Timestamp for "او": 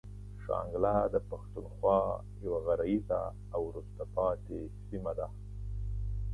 3.53-3.59